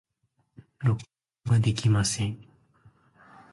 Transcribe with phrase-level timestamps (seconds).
[0.83, 0.99] 録
[1.45, 2.39] 音ができません。